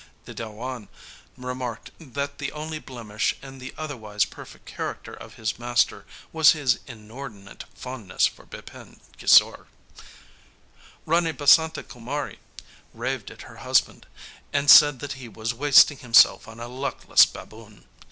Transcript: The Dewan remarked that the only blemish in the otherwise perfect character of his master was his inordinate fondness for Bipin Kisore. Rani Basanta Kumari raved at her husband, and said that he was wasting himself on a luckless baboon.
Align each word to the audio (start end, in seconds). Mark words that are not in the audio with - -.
The 0.25 0.33
Dewan 0.33 0.87
remarked 1.37 1.91
that 1.99 2.39
the 2.39 2.51
only 2.53 2.79
blemish 2.79 3.35
in 3.43 3.59
the 3.59 3.71
otherwise 3.77 4.25
perfect 4.25 4.65
character 4.65 5.13
of 5.13 5.35
his 5.35 5.59
master 5.59 6.07
was 6.33 6.53
his 6.53 6.79
inordinate 6.87 7.65
fondness 7.75 8.25
for 8.25 8.47
Bipin 8.47 8.99
Kisore. 9.19 9.67
Rani 11.05 11.33
Basanta 11.33 11.83
Kumari 11.83 12.39
raved 12.95 13.29
at 13.29 13.43
her 13.43 13.57
husband, 13.57 14.07
and 14.51 14.71
said 14.71 15.01
that 15.01 15.13
he 15.21 15.29
was 15.29 15.53
wasting 15.53 15.99
himself 15.99 16.47
on 16.47 16.59
a 16.59 16.67
luckless 16.67 17.27
baboon. 17.27 17.85